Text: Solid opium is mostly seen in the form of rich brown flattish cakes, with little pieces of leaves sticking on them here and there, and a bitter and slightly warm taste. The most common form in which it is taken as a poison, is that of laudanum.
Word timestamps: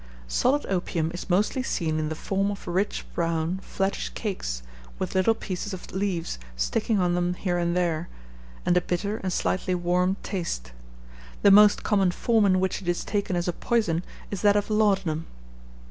Solid 0.27 0.65
opium 0.67 1.11
is 1.13 1.29
mostly 1.29 1.61
seen 1.61 1.99
in 1.99 2.09
the 2.09 2.15
form 2.15 2.49
of 2.49 2.67
rich 2.67 3.05
brown 3.13 3.59
flattish 3.61 4.09
cakes, 4.15 4.63
with 4.97 5.13
little 5.13 5.35
pieces 5.35 5.75
of 5.75 5.91
leaves 5.91 6.39
sticking 6.55 6.99
on 6.99 7.13
them 7.13 7.35
here 7.35 7.59
and 7.59 7.77
there, 7.77 8.09
and 8.65 8.75
a 8.75 8.81
bitter 8.81 9.17
and 9.17 9.31
slightly 9.31 9.75
warm 9.75 10.17
taste. 10.23 10.71
The 11.43 11.51
most 11.51 11.83
common 11.83 12.09
form 12.09 12.47
in 12.47 12.59
which 12.59 12.81
it 12.81 12.87
is 12.87 13.05
taken 13.05 13.35
as 13.35 13.47
a 13.47 13.53
poison, 13.53 14.03
is 14.31 14.41
that 14.41 14.55
of 14.55 14.71
laudanum. 14.71 15.27